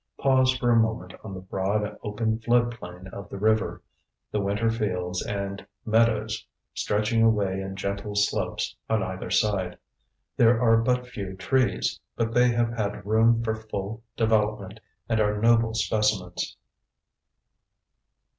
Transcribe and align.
Pause 0.17 0.57
for 0.57 0.71
a 0.71 0.75
moment 0.79 1.13
on 1.23 1.35
the 1.35 1.41
broad 1.41 1.95
open 2.01 2.39
flood 2.39 2.71
plain 2.71 3.05
of 3.13 3.29
the 3.29 3.37
river, 3.37 3.83
the 4.31 4.41
winter 4.41 4.71
fields 4.71 5.23
and 5.23 5.63
meadows 5.85 6.43
stretching 6.73 7.21
away 7.21 7.61
in 7.61 7.75
gentle 7.75 8.15
slopes 8.15 8.75
on 8.89 9.03
either 9.03 9.29
side. 9.29 9.77
There 10.37 10.59
are 10.59 10.77
but 10.77 11.05
few 11.05 11.35
trees, 11.35 11.99
but 12.15 12.33
they 12.33 12.49
have 12.49 12.75
had 12.75 13.05
room 13.05 13.43
for 13.43 13.53
full 13.53 14.01
development 14.17 14.79
and 15.07 15.19
are 15.19 15.39
noble 15.39 15.75
specimens. 15.75 16.57